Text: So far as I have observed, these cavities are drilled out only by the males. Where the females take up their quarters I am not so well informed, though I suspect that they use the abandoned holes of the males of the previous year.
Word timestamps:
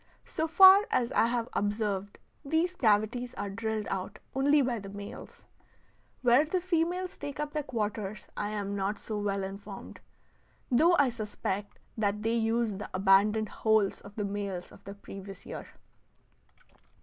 So 0.25 0.47
far 0.47 0.87
as 0.89 1.11
I 1.11 1.27
have 1.27 1.47
observed, 1.53 2.17
these 2.43 2.75
cavities 2.75 3.35
are 3.35 3.51
drilled 3.51 3.85
out 3.91 4.17
only 4.33 4.59
by 4.63 4.79
the 4.79 4.89
males. 4.89 5.45
Where 6.23 6.43
the 6.43 6.59
females 6.59 7.17
take 7.19 7.39
up 7.39 7.53
their 7.53 7.61
quarters 7.61 8.25
I 8.35 8.49
am 8.49 8.75
not 8.75 8.97
so 8.97 9.19
well 9.19 9.43
informed, 9.43 9.99
though 10.71 10.95
I 10.97 11.09
suspect 11.09 11.77
that 11.99 12.23
they 12.23 12.33
use 12.33 12.73
the 12.73 12.89
abandoned 12.95 13.49
holes 13.49 14.01
of 14.01 14.15
the 14.15 14.25
males 14.25 14.71
of 14.71 14.83
the 14.85 14.95
previous 14.95 15.45
year. 15.45 15.67